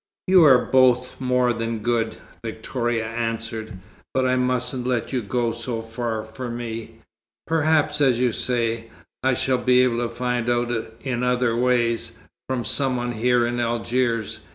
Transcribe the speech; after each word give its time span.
"You 0.25 0.43
are 0.45 0.65
both 0.65 1.21
more 1.21 1.53
than 1.53 1.77
good," 1.77 2.17
Victoria 2.43 3.05
answered, 3.05 3.73
"but 4.15 4.25
I 4.27 4.35
mustn't 4.35 4.87
let 4.87 5.13
you 5.13 5.21
go 5.21 5.51
so 5.51 5.79
far 5.83 6.23
for 6.23 6.49
me. 6.49 7.01
Perhaps, 7.45 8.01
as 8.01 8.17
you 8.17 8.31
say, 8.31 8.89
I 9.21 9.35
shall 9.35 9.59
be 9.59 9.83
able 9.83 9.99
to 9.99 10.09
find 10.09 10.49
out 10.49 10.71
in 11.01 11.21
other 11.21 11.55
ways, 11.55 12.17
from 12.49 12.65
some 12.65 12.95
one 12.95 13.11
here 13.11 13.45
in 13.45 13.59
Algiers. 13.59 14.39